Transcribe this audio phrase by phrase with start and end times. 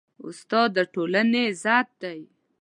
[0.27, 2.19] استاد د ټولنې عزت دی.